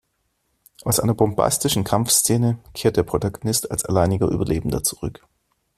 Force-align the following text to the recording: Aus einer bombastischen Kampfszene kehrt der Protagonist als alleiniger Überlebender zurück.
Aus 0.83 0.99
einer 0.99 1.13
bombastischen 1.13 1.83
Kampfszene 1.83 2.57
kehrt 2.73 2.97
der 2.97 3.03
Protagonist 3.03 3.69
als 3.69 3.85
alleiniger 3.85 4.29
Überlebender 4.31 4.81
zurück. 4.83 5.27